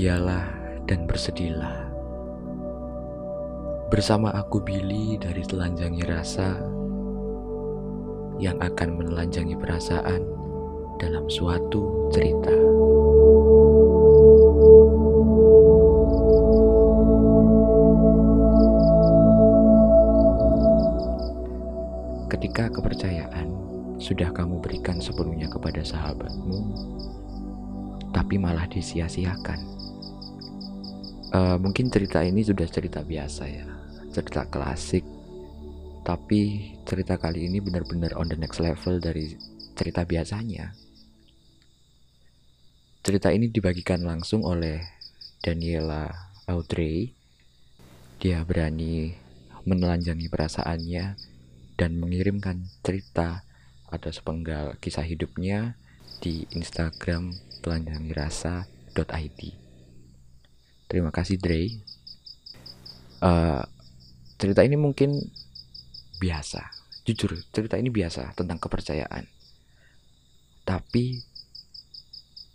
[0.00, 0.48] Berbahagialah
[0.88, 1.76] dan bersedihlah.
[3.92, 6.56] Bersama aku Billy dari Telanjangi Rasa
[8.40, 10.24] yang akan menelanjangi perasaan
[10.96, 12.48] dalam suatu cerita.
[22.32, 23.52] Ketika kepercayaan
[24.00, 26.72] sudah kamu berikan sepenuhnya kepada sahabatmu,
[28.16, 29.79] tapi malah disia-siakan.
[31.30, 33.62] Uh, mungkin cerita ini sudah cerita biasa ya,
[34.10, 35.06] cerita klasik,
[36.02, 39.38] tapi cerita kali ini benar-benar on the next level dari
[39.78, 40.74] cerita biasanya.
[43.06, 44.82] Cerita ini dibagikan langsung oleh
[45.38, 46.10] Daniela
[46.50, 47.14] Audrey.
[48.18, 49.14] Dia berani
[49.64, 51.04] menelanjangi perasaannya
[51.78, 53.46] dan mengirimkan cerita
[53.86, 55.78] atau sepenggal kisah hidupnya
[56.18, 59.59] di Instagram telanjangirasa.id.
[60.90, 61.70] Terima kasih Dre.
[63.22, 63.62] Uh,
[64.42, 65.14] cerita ini mungkin
[66.18, 66.66] biasa,
[67.06, 69.22] jujur cerita ini biasa tentang kepercayaan.
[70.66, 71.22] Tapi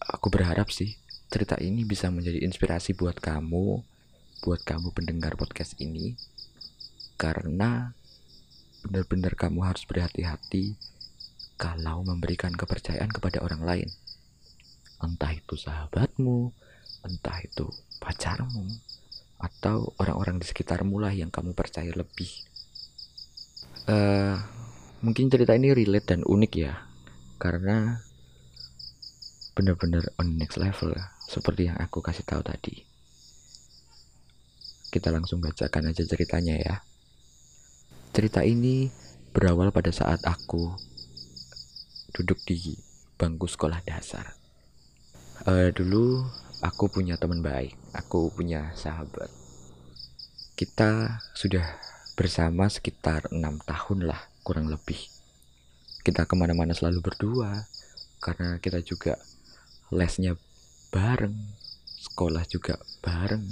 [0.04, 1.00] aku berharap sih
[1.32, 3.80] cerita ini bisa menjadi inspirasi buat kamu,
[4.44, 6.20] buat kamu pendengar podcast ini,
[7.16, 7.96] karena
[8.84, 10.76] benar-benar kamu harus berhati-hati
[11.56, 13.90] kalau memberikan kepercayaan kepada orang lain.
[15.00, 16.52] Entah itu sahabatmu,
[17.06, 17.70] entah itu
[18.02, 18.66] pacarmu,
[19.40, 22.30] atau orang-orang di sekitarmu lah yang kamu percaya lebih.
[23.86, 24.42] Uh,
[25.06, 26.74] mungkin cerita ini relate dan unik ya,
[27.38, 28.02] karena
[29.56, 30.92] benar-benar on next level
[31.30, 32.84] seperti yang aku kasih tahu tadi.
[34.92, 36.76] Kita langsung bacakan aja ceritanya ya.
[38.16, 38.88] Cerita ini
[39.36, 40.72] berawal pada saat aku
[42.16, 42.80] duduk di
[43.20, 44.36] bangku sekolah dasar.
[45.44, 46.24] Uh, dulu
[46.64, 49.28] aku punya teman baik, aku punya sahabat.
[50.56, 51.66] Kita sudah
[52.16, 55.00] bersama sekitar enam tahun lah, kurang lebih.
[56.06, 57.68] Kita ke mana-mana selalu berdua,
[58.24, 59.20] karena kita juga
[59.92, 60.40] lesnya
[60.94, 61.36] bareng,
[62.08, 63.44] sekolah juga bareng.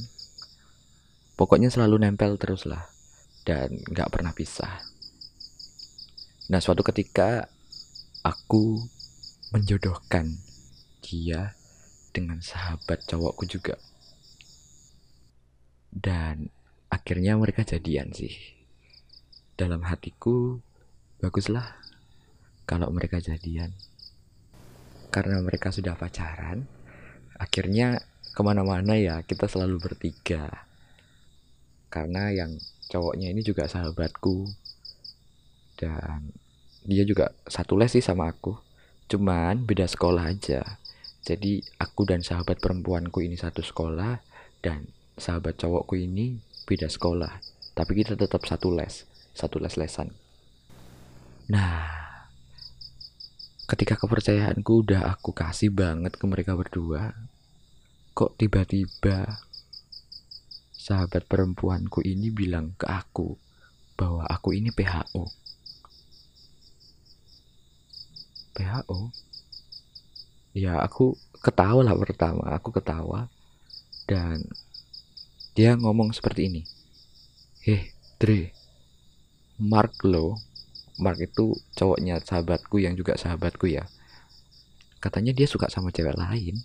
[1.35, 2.87] Pokoknya selalu nempel terus lah
[3.43, 4.85] dan nggak pernah pisah.
[6.47, 7.49] Nah, suatu ketika
[8.23, 8.79] aku
[9.51, 10.39] menjodohkan
[11.03, 11.55] dia
[12.13, 13.75] dengan sahabat cowokku juga.
[15.89, 16.53] Dan
[16.93, 18.31] akhirnya mereka jadian sih.
[19.57, 20.61] Dalam hatiku,
[21.19, 21.77] baguslah
[22.69, 23.73] kalau mereka jadian.
[25.09, 26.65] Karena mereka sudah pacaran,
[27.37, 28.01] akhirnya
[28.33, 30.69] ke mana-mana ya kita selalu bertiga.
[31.89, 32.57] Karena yang
[32.89, 34.49] cowoknya ini juga sahabatku
[35.77, 36.33] dan
[36.83, 38.59] dia juga satu les sih sama aku
[39.07, 40.79] cuman beda sekolah aja
[41.23, 44.19] jadi aku dan sahabat perempuanku ini satu sekolah
[44.59, 47.39] dan sahabat cowokku ini beda sekolah
[47.73, 50.11] tapi kita tetap satu les satu les lesan
[51.47, 51.89] nah
[53.67, 57.15] ketika kepercayaanku udah aku kasih banget ke mereka berdua
[58.13, 59.41] kok tiba-tiba
[60.83, 63.39] sahabat perempuanku ini bilang ke aku
[63.95, 65.23] bahwa aku ini PHO.
[68.51, 68.99] PHO?
[70.53, 72.53] Ya, aku ketawa lah pertama.
[72.53, 73.27] Aku ketawa.
[74.05, 74.45] Dan
[75.57, 76.61] dia ngomong seperti ini.
[77.65, 78.53] Heh, Dre.
[79.57, 80.37] Mark lo.
[81.01, 83.89] Mark itu cowoknya sahabatku yang juga sahabatku ya.
[85.01, 86.61] Katanya dia suka sama cewek lain.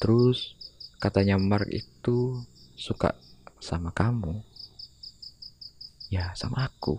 [0.00, 0.56] Terus
[0.98, 2.42] katanya Mark itu
[2.74, 3.14] suka
[3.62, 4.42] sama kamu
[6.08, 6.98] ya sama aku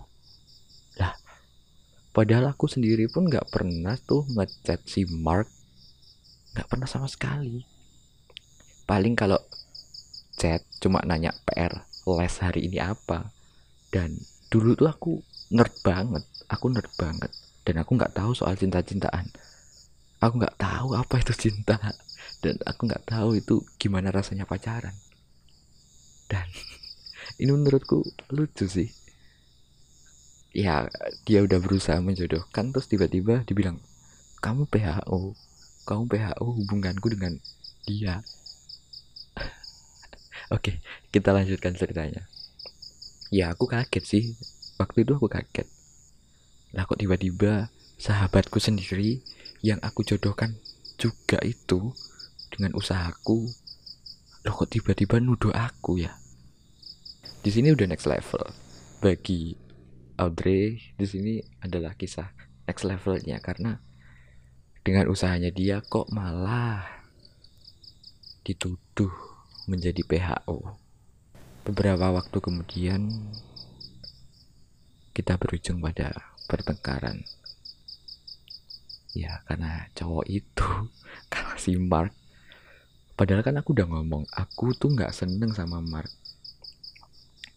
[0.96, 1.16] lah
[2.14, 5.50] padahal aku sendiri pun nggak pernah tuh ngechat si Mark
[6.56, 7.62] nggak pernah sama sekali.
[8.88, 9.38] Paling kalau
[10.34, 13.30] chat cuma nanya PR les hari ini apa?
[13.90, 14.18] Dan
[14.50, 15.12] dulu tuh aku
[15.54, 17.30] nerd banget aku nerd banget.
[17.62, 19.30] Dan aku nggak tahu soal cinta-cintaan.
[20.20, 21.78] Aku nggak tahu apa itu cinta.
[22.42, 24.92] Dan aku nggak tahu itu gimana rasanya pacaran.
[26.26, 26.44] Dan
[27.40, 28.02] ini menurutku
[28.34, 28.90] lucu sih.
[30.50, 30.90] Ya
[31.22, 33.78] dia udah berusaha menjodohkan terus tiba-tiba dibilang
[34.42, 35.38] kamu PHO
[35.90, 37.34] kamu PHO hubunganku dengan
[37.82, 38.22] dia.
[40.54, 40.78] Oke
[41.10, 42.30] kita lanjutkan ceritanya.
[43.34, 44.24] Ya aku kaget sih.
[44.78, 45.66] Waktu itu aku kaget.
[46.70, 49.20] Lah kok tiba-tiba sahabatku sendiri
[49.60, 50.54] yang aku jodohkan
[50.96, 51.90] juga itu
[52.54, 53.50] dengan usahaku?
[54.46, 56.14] Loh kok tiba-tiba nuduh aku ya?
[57.42, 58.46] Di sini udah next level.
[59.02, 59.58] Bagi
[60.20, 61.34] Audrey di sini
[61.64, 62.30] adalah kisah
[62.68, 63.80] next levelnya karena
[64.90, 66.82] dengan usahanya dia kok malah
[68.42, 69.14] dituduh
[69.70, 70.74] menjadi PHO.
[71.62, 73.06] Beberapa waktu kemudian
[75.14, 77.22] kita berujung pada pertengkaran.
[79.14, 80.66] Ya karena cowok itu,
[81.30, 82.10] karena si Mark.
[83.14, 86.10] Padahal kan aku udah ngomong, aku tuh nggak seneng sama Mark.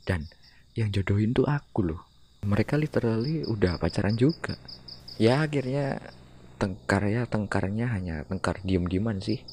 [0.05, 0.29] Dan
[0.77, 2.05] yang jodohin tuh aku loh.
[2.45, 4.53] Mereka literally udah pacaran juga.
[5.17, 5.97] Ya akhirnya
[6.63, 9.43] tengkar ya tengkarnya hanya tengkar diem-dieman sih.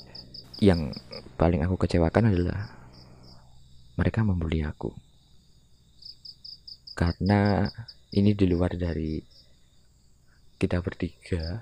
[0.63, 0.95] Yang
[1.35, 2.71] paling aku kecewakan adalah
[3.99, 4.95] mereka membuli aku.
[6.95, 7.67] Karena
[8.15, 9.19] ini di luar dari
[10.61, 11.59] kita bertiga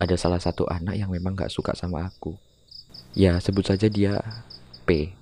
[0.00, 2.34] ada salah satu anak yang memang gak suka sama aku
[3.14, 4.18] ya sebut saja dia
[4.82, 5.14] P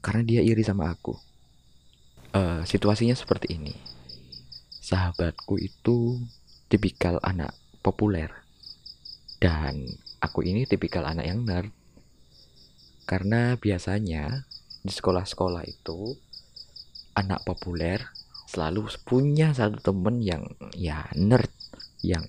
[0.00, 1.18] karena dia iri sama aku
[2.32, 3.74] uh, situasinya seperti ini
[4.80, 6.22] sahabatku itu
[6.72, 7.52] tipikal anak
[7.84, 8.32] populer
[9.38, 9.86] dan
[10.18, 11.70] aku ini tipikal anak yang nerd
[13.08, 14.44] karena biasanya
[14.84, 16.12] di sekolah-sekolah itu
[17.16, 18.04] anak populer
[18.48, 20.44] selalu punya satu temen yang
[20.76, 21.48] ya nerd
[22.04, 22.28] yang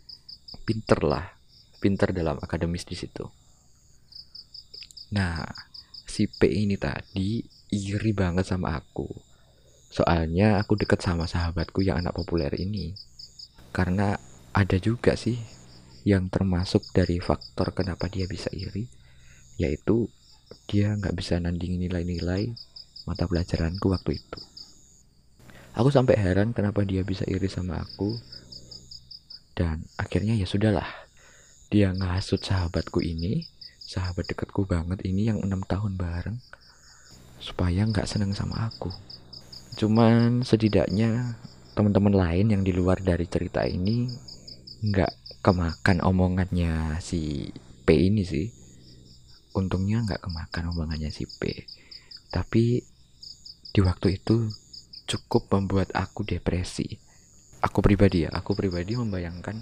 [0.64, 1.36] pinter lah.
[1.80, 3.24] Pinter dalam akademis di situ.
[5.16, 5.48] Nah
[6.04, 7.40] si P ini tadi
[7.72, 9.08] iri banget sama aku.
[9.92, 12.96] Soalnya aku deket sama sahabatku yang anak populer ini.
[13.72, 14.16] Karena
[14.52, 15.59] ada juga sih
[16.10, 18.90] yang termasuk dari faktor kenapa dia bisa iri
[19.62, 20.10] yaitu
[20.66, 22.50] dia nggak bisa nandingin nilai-nilai
[23.06, 24.42] mata pelajaranku waktu itu
[25.80, 28.18] Aku sampai heran kenapa dia bisa iri sama aku.
[29.54, 30.88] Dan akhirnya ya sudahlah.
[31.70, 33.46] Dia ngasut sahabatku ini,
[33.80, 36.36] sahabat dekatku banget ini yang enam tahun bareng,
[37.38, 38.90] supaya nggak seneng sama aku.
[39.78, 41.38] Cuman setidaknya
[41.78, 44.10] teman-teman lain yang di luar dari cerita ini
[44.84, 47.52] nggak kemakan omongannya si
[47.84, 48.48] P ini sih.
[49.56, 51.66] Untungnya nggak kemakan omongannya si P.
[52.30, 52.84] Tapi
[53.70, 54.50] di waktu itu
[55.10, 57.00] cukup membuat aku depresi.
[57.60, 59.60] Aku pribadi ya, aku pribadi membayangkan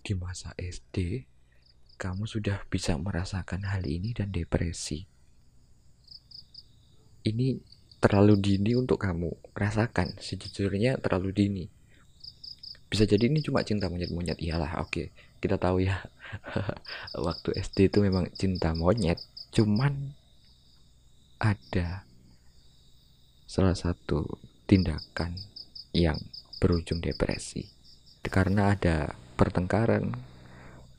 [0.00, 1.28] di masa SD
[2.00, 5.04] kamu sudah bisa merasakan hal ini dan depresi.
[7.20, 7.60] Ini
[8.00, 10.16] terlalu dini untuk kamu rasakan.
[10.16, 11.64] Sejujurnya terlalu dini.
[12.90, 14.42] Bisa jadi ini cuma cinta monyet-monyet.
[14.42, 14.90] Iyalah, oke.
[14.90, 15.06] Okay.
[15.38, 16.02] Kita tahu ya.
[17.26, 19.22] Waktu SD itu memang cinta monyet.
[19.54, 20.12] Cuman
[21.38, 22.04] ada
[23.46, 24.26] salah satu
[24.68, 25.34] tindakan
[25.96, 26.18] yang
[26.60, 27.66] berujung depresi
[28.28, 30.12] karena ada pertengkaran,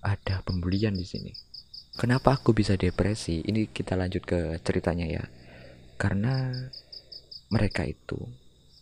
[0.02, 1.32] ada pembulian di sini.
[1.94, 3.46] Kenapa aku bisa depresi?
[3.46, 5.24] Ini kita lanjut ke ceritanya ya.
[6.02, 6.50] Karena
[7.54, 8.18] mereka itu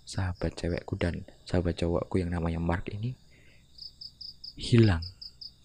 [0.10, 3.14] sahabat cewekku dan sahabat cowokku yang namanya Mark ini
[4.58, 5.06] hilang.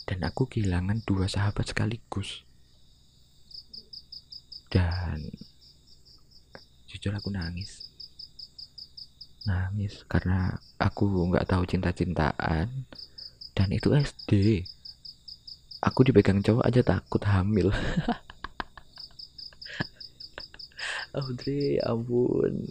[0.05, 2.45] Dan aku kehilangan dua sahabat sekaligus.
[4.69, 5.33] Dan
[6.93, 7.89] jujur aku nangis.
[9.49, 12.69] Nangis karena aku nggak tahu cinta-cintaan.
[13.57, 14.69] Dan itu SD
[15.81, 17.73] aku dipegang cowok aja takut hamil.
[21.17, 22.69] Audrey ampun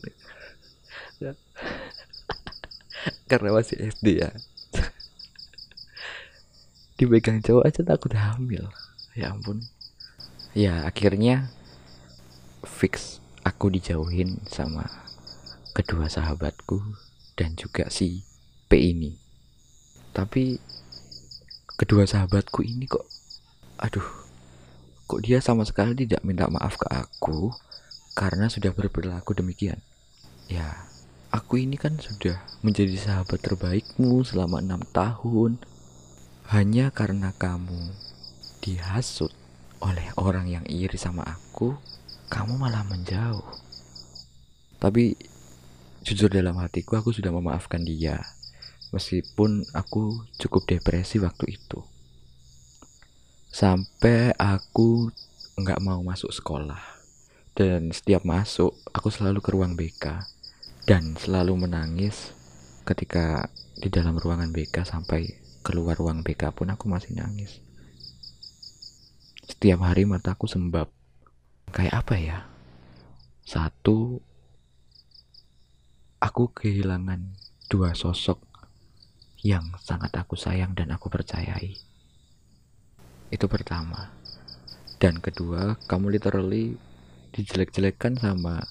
[3.32, 4.30] karena masih SD ya
[7.00, 8.68] dipegang cowok aja takut hamil
[9.16, 9.64] ya ampun
[10.54, 11.50] ya akhirnya
[12.64, 14.88] fix aku dijauhin sama
[15.74, 16.80] kedua sahabatku
[17.34, 18.24] dan juga si
[18.70, 19.18] P ini.
[20.14, 20.62] Tapi
[21.74, 23.06] kedua sahabatku ini kok
[23.82, 24.06] aduh
[25.10, 27.52] kok dia sama sekali tidak minta maaf ke aku
[28.14, 29.82] karena sudah berperilaku demikian.
[30.48, 30.86] Ya,
[31.34, 35.58] aku ini kan sudah menjadi sahabat terbaikmu selama enam tahun.
[36.54, 37.98] Hanya karena kamu
[38.62, 39.34] dihasut
[39.82, 41.74] oleh orang yang iri sama aku,
[42.30, 43.48] kamu malah menjauh.
[44.78, 45.16] Tapi
[46.04, 48.20] Jujur dalam hatiku aku sudah memaafkan dia,
[48.92, 51.80] meskipun aku cukup depresi waktu itu.
[53.48, 55.08] Sampai aku
[55.56, 56.84] nggak mau masuk sekolah.
[57.56, 60.28] Dan setiap masuk, aku selalu ke ruang BK.
[60.84, 62.36] Dan selalu menangis
[62.84, 63.48] ketika
[63.80, 65.32] di dalam ruangan BK sampai
[65.64, 67.64] keluar ruang BK pun aku masih nangis.
[69.48, 70.92] Setiap hari mataku sembab.
[71.72, 72.40] Kayak apa ya?
[73.48, 74.20] Satu,
[76.20, 77.32] aku kehilangan
[77.72, 78.44] dua sosok
[79.40, 81.80] yang sangat aku sayang dan aku percayai.
[83.32, 84.12] Itu pertama.
[85.00, 86.76] Dan kedua, kamu literally
[87.32, 88.64] dijelek-jelekan sama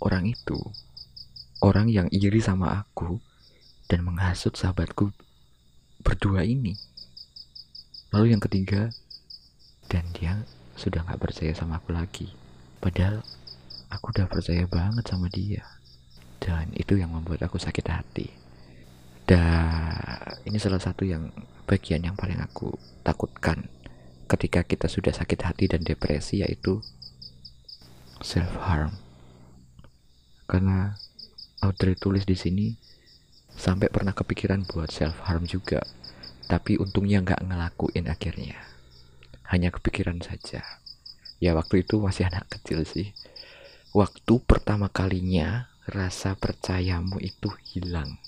[0.00, 0.60] orang itu.
[1.62, 3.22] Orang yang iri sama aku
[3.86, 5.14] dan menghasut sahabatku
[6.02, 6.74] berdua ini.
[8.10, 8.90] Lalu yang ketiga,
[9.86, 10.42] dan dia
[10.74, 12.34] sudah gak percaya sama aku lagi.
[12.82, 13.22] Padahal
[13.94, 15.62] aku udah percaya banget sama dia.
[16.42, 18.26] Dan itu yang membuat aku sakit hati.
[19.22, 21.30] Dan ini salah satu yang
[21.70, 22.74] bagian yang paling aku
[23.06, 23.70] takutkan
[24.26, 26.82] ketika kita sudah sakit hati dan depresi yaitu
[28.18, 28.98] self harm.
[30.50, 30.98] Karena
[31.62, 32.74] author tulis di sini
[33.54, 35.80] sampai pernah kepikiran buat self harm juga.
[36.50, 38.58] Tapi untungnya nggak ngelakuin akhirnya.
[39.48, 40.60] Hanya kepikiran saja.
[41.38, 43.14] Ya waktu itu masih anak kecil sih.
[43.94, 48.18] Waktu pertama kalinya rasa percayamu itu hilang.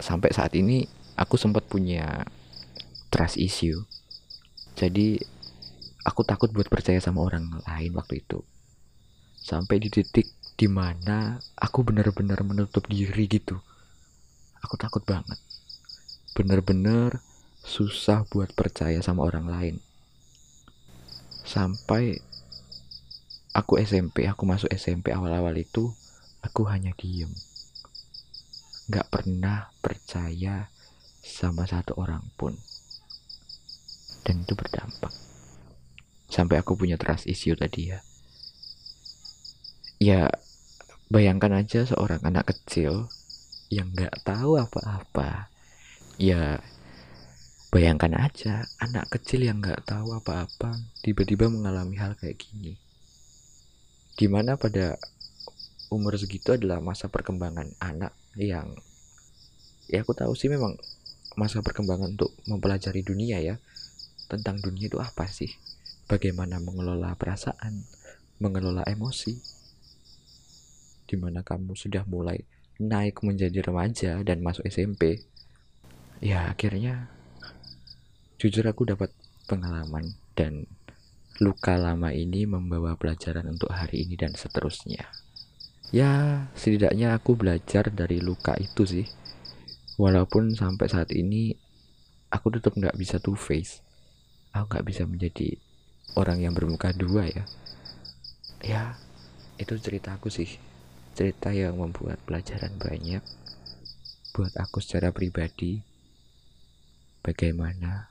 [0.00, 2.24] Sampai saat ini aku sempat punya
[3.12, 3.84] trust issue.
[4.78, 5.18] Jadi
[6.06, 8.40] aku takut buat percaya sama orang lain waktu itu.
[9.38, 13.62] Sampai di titik di mana aku benar-benar menutup diri gitu.
[14.66, 15.38] Aku takut banget.
[16.34, 17.22] Bener-bener
[17.62, 19.76] susah buat percaya sama orang lain.
[21.46, 22.18] Sampai
[23.54, 25.94] aku SMP, aku masuk SMP awal-awal itu
[26.42, 27.30] aku hanya diem
[28.88, 30.72] gak pernah percaya
[31.20, 32.56] sama satu orang pun
[34.24, 35.12] dan itu berdampak
[36.32, 38.00] sampai aku punya trust issue tadi ya
[40.00, 40.32] ya
[41.08, 43.08] bayangkan aja seorang anak kecil
[43.72, 45.48] yang gak tahu apa-apa.
[46.20, 46.60] Ya
[47.72, 52.76] bayangkan aja anak kecil yang gak tahu apa-apa tiba-tiba mengalami hal kayak gini.
[54.16, 55.00] Di mana pada
[55.88, 58.76] umur segitu adalah masa perkembangan anak yang
[59.88, 60.76] ya aku tahu sih memang
[61.40, 63.56] masa perkembangan untuk mempelajari dunia ya.
[64.28, 65.48] Tentang dunia itu apa sih?
[66.04, 67.84] Bagaimana mengelola perasaan
[68.36, 69.57] mengelola emosi
[71.08, 72.44] di mana kamu sudah mulai
[72.78, 75.24] naik menjadi remaja dan masuk SMP
[76.20, 77.10] ya akhirnya
[78.38, 79.10] jujur aku dapat
[79.50, 80.68] pengalaman dan
[81.42, 85.06] luka lama ini membawa pelajaran untuk hari ini dan seterusnya.
[85.94, 89.06] Ya setidaknya aku belajar dari luka itu sih.
[89.98, 91.54] Walaupun sampai saat ini
[92.30, 93.82] aku tetap nggak bisa two face
[94.54, 95.58] aku nggak bisa menjadi
[96.14, 97.44] orang yang bermuka dua ya.
[98.62, 98.82] Ya
[99.58, 100.58] itu cerita aku sih
[101.18, 103.18] cerita yang membuat pelajaran banyak
[104.30, 105.82] buat aku secara pribadi
[107.26, 108.06] bagaimana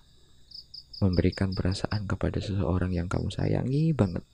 [1.00, 4.28] memberikan perasaan kepada seseorang yang kamu sayangi banget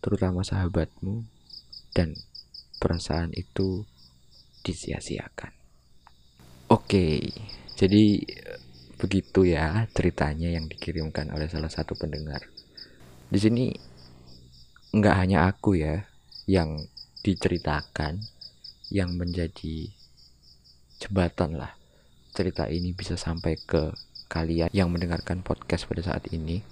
[0.00, 1.28] terutama sahabatmu
[1.92, 2.16] dan
[2.80, 3.84] perasaan itu
[4.64, 5.52] disia-siakan.
[6.72, 7.28] Oke,
[7.76, 8.24] jadi
[8.96, 12.40] begitu ya ceritanya yang dikirimkan oleh salah satu pendengar.
[13.28, 13.68] Di sini
[14.96, 16.08] nggak hanya aku ya
[16.48, 16.88] yang
[17.26, 18.22] diceritakan,
[18.94, 19.90] yang menjadi
[21.02, 21.74] jembatan lah.
[22.30, 23.90] Cerita ini bisa sampai ke
[24.30, 26.62] kalian yang mendengarkan podcast pada saat ini.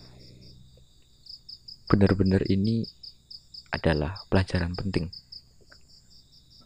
[1.91, 2.87] Benar-benar ini
[3.75, 5.11] adalah pelajaran penting.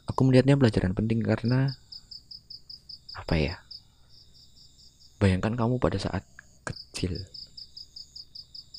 [0.09, 1.73] Aku melihatnya pelajaran penting karena
[3.17, 3.57] apa ya
[5.21, 6.25] bayangkan kamu pada saat
[6.65, 7.17] kecil.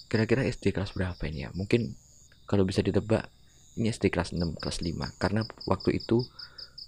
[0.10, 1.50] Kira-kira SD kelas berapa ini ya?
[1.54, 1.94] Mungkin
[2.50, 3.30] kalau bisa ditebak
[3.80, 6.28] ini SD kelas 6 kelas 5 karena waktu itu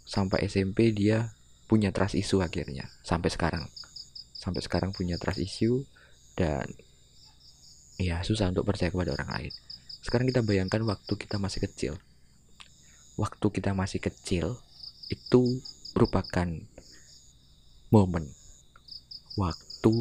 [0.04, 1.32] sampai SMP dia
[1.72, 3.66] punya trust issue akhirnya sampai sekarang.
[4.36, 5.88] Sampai sekarang punya trust issue
[6.36, 6.68] dan
[7.96, 9.54] ya susah untuk percaya kepada orang lain.
[10.04, 11.94] Sekarang kita bayangkan waktu kita masih kecil.
[13.16, 14.60] Waktu kita masih kecil
[15.08, 15.62] itu
[15.96, 16.48] merupakan
[17.92, 18.32] momen
[19.36, 19.96] waktu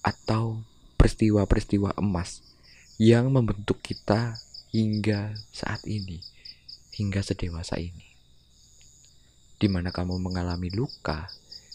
[0.00, 0.64] atau
[0.96, 2.44] peristiwa-peristiwa emas
[3.00, 4.36] yang membentuk kita
[4.70, 6.22] hingga saat ini,
[6.94, 8.06] hingga sedewasa ini.
[9.60, 11.28] Di mana kamu mengalami luka,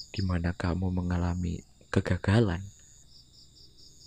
[0.09, 1.61] di mana kamu mengalami
[1.93, 2.63] kegagalan,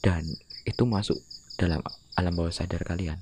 [0.04, 0.25] dan
[0.66, 1.21] itu masuk
[1.61, 1.85] dalam
[2.18, 3.21] alam bawah sadar kalian.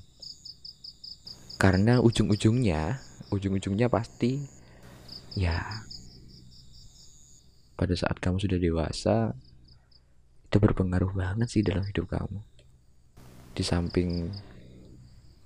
[1.57, 4.39] Karena ujung-ujungnya ujung-ujungnya pasti
[5.35, 5.83] ya
[7.75, 9.35] pada saat kamu sudah dewasa
[10.47, 12.39] itu berpengaruh banget sih dalam hidup kamu
[13.51, 14.31] di samping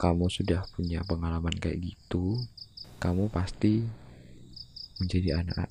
[0.02, 2.42] kamu sudah punya pengalaman kayak gitu
[2.98, 3.86] kamu pasti
[4.98, 5.70] menjadi anak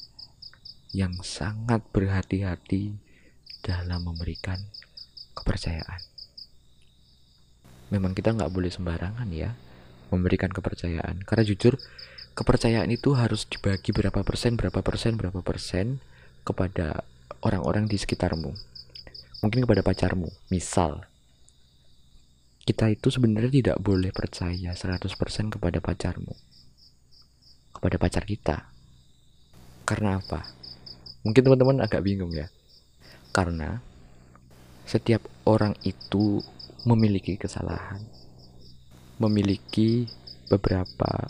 [0.94, 2.94] yang sangat berhati-hati
[3.62, 4.58] dalam memberikan
[5.34, 6.02] kepercayaan.
[7.90, 9.54] Memang kita nggak boleh sembarangan ya
[10.14, 11.78] memberikan kepercayaan karena jujur
[12.34, 15.98] kepercayaan itu harus dibagi berapa persen berapa persen berapa persen
[16.46, 17.02] kepada
[17.42, 18.54] orang-orang di sekitarmu.
[19.42, 21.09] Mungkin kepada pacarmu misal
[22.70, 25.10] kita itu sebenarnya tidak boleh percaya 100%
[25.50, 26.30] kepada pacarmu.
[27.74, 28.70] Kepada pacar kita.
[29.82, 30.46] Karena apa?
[31.26, 32.46] Mungkin teman-teman agak bingung ya.
[33.34, 33.82] Karena
[34.86, 36.38] setiap orang itu
[36.86, 38.06] memiliki kesalahan.
[39.18, 40.06] Memiliki
[40.46, 41.26] beberapa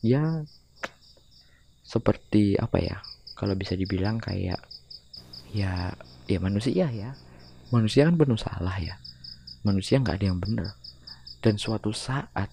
[0.00, 0.48] ya
[1.84, 2.96] seperti apa ya?
[3.36, 4.64] Kalau bisa dibilang kayak
[5.52, 5.92] ya
[6.24, 7.12] ya manusia ya.
[7.68, 8.96] Manusia kan penuh salah ya
[9.68, 10.72] manusia nggak ada yang benar
[11.44, 12.48] dan suatu saat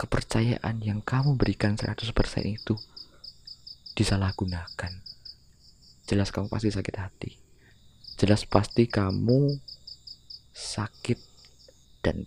[0.00, 2.00] kepercayaan yang kamu berikan 100%
[2.48, 2.74] itu
[3.92, 4.92] disalahgunakan
[6.08, 7.30] jelas kamu pasti sakit hati
[8.16, 9.60] jelas pasti kamu
[10.56, 11.18] sakit
[12.00, 12.24] dan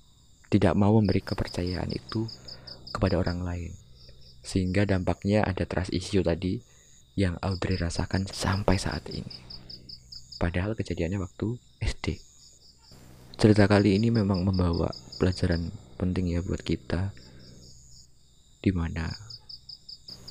[0.54, 2.30] tidak mau memberi kepercayaan itu
[2.94, 3.74] kepada orang lain.
[4.46, 6.62] Sehingga dampaknya ada trust issue tadi
[7.18, 9.34] yang Audrey rasakan sampai saat ini.
[10.38, 11.58] Padahal kejadiannya waktu.
[13.44, 14.88] Cerita kali ini memang membawa
[15.20, 15.68] pelajaran
[16.00, 17.12] penting ya buat kita
[18.64, 19.12] di mana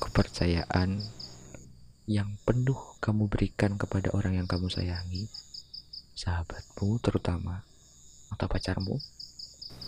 [0.01, 0.97] kepercayaan
[2.09, 5.29] yang penuh kamu berikan kepada orang yang kamu sayangi,
[6.17, 7.61] sahabatmu terutama,
[8.33, 8.97] atau pacarmu,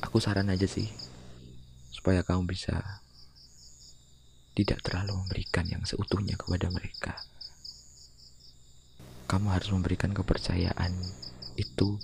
[0.06, 0.94] aku saran aja sih
[1.90, 2.78] supaya kamu bisa
[4.54, 7.18] tidak terlalu memberikan yang seutuhnya kepada mereka.
[9.26, 10.94] Kamu harus memberikan kepercayaan
[11.58, 11.98] itu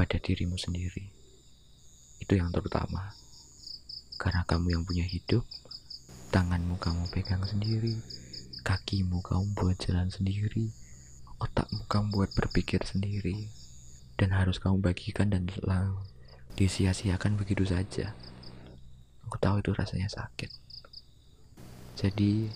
[0.00, 1.12] kepada dirimu sendiri.
[2.24, 3.12] Itu yang terutama.
[4.16, 5.44] Karena kamu yang punya hidup,
[6.32, 8.00] tanganmu kamu pegang sendiri,
[8.64, 10.72] kakimu kamu buat jalan sendiri,
[11.36, 13.52] otakmu kamu buat berpikir sendiri,
[14.16, 16.00] dan harus kamu bagikan dan lalu
[16.56, 18.16] disia-siakan begitu saja.
[19.28, 20.48] Aku tahu itu rasanya sakit.
[22.00, 22.48] Jadi,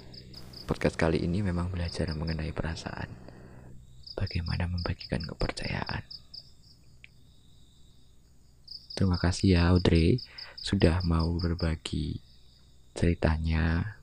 [0.65, 3.13] podcast kali ini memang belajar mengenai perasaan.
[4.17, 6.24] Bagaimana membagikan kepercayaan.
[8.95, 10.23] Terima kasih ya Audrey
[10.55, 12.23] sudah mau berbagi
[12.95, 13.99] ceritanya,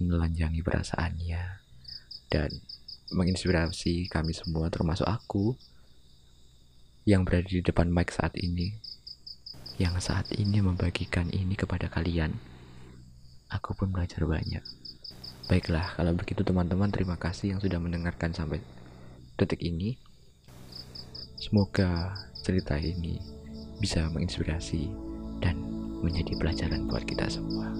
[0.00, 1.60] menelanjangi perasaannya,
[2.32, 2.48] dan
[3.12, 5.52] menginspirasi kami semua termasuk aku
[7.04, 8.72] yang berada di depan mic saat ini,
[9.76, 12.32] yang saat ini membagikan ini kepada kalian.
[13.52, 14.64] Aku pun belajar banyak.
[15.52, 18.64] Baiklah, kalau begitu teman-teman terima kasih yang sudah mendengarkan sampai
[19.36, 20.00] detik ini.
[21.36, 23.43] Semoga cerita ini
[23.78, 24.90] bisa menginspirasi
[25.42, 25.58] dan
[26.04, 27.72] menjadi pelajaran buat kita semua.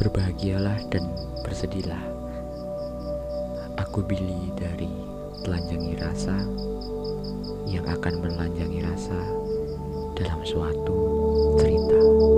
[0.00, 1.04] Berbahagialah dan
[1.46, 2.02] bersedihlah.
[3.78, 4.90] Aku Billy dari
[5.44, 6.36] Telanjangi Rasa
[7.68, 9.18] yang akan menelanjangi rasa
[10.14, 10.96] dalam suatu
[11.58, 12.33] cerita.